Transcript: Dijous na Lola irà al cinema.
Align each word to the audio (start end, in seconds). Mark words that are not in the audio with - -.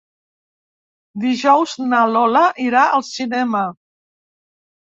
Dijous 1.25 1.75
na 1.91 2.01
Lola 2.15 2.43
irà 2.69 2.87
al 2.97 3.07
cinema. 3.11 3.63